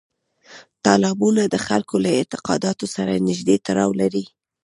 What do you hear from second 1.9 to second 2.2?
له